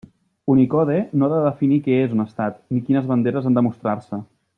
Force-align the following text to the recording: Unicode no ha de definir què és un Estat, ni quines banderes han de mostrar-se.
Unicode 0.53 0.95
no 1.17 1.27
ha 1.27 1.29
de 1.33 1.41
definir 1.47 1.77
què 1.87 1.99
és 2.05 2.15
un 2.15 2.23
Estat, 2.25 2.57
ni 2.77 2.81
quines 2.87 3.07
banderes 3.13 3.51
han 3.51 3.59
de 3.61 3.65
mostrar-se. 3.69 4.21